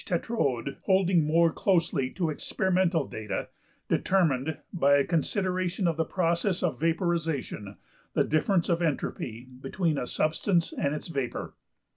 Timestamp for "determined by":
3.87-4.95